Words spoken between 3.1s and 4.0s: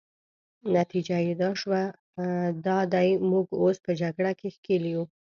موږ اوس په